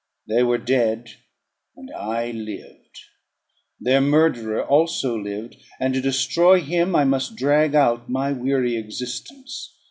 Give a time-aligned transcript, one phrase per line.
[0.27, 1.09] They were dead,
[1.75, 3.01] and I lived;
[3.79, 9.77] their murderer also lived, and to destroy him I must drag out my weary existence.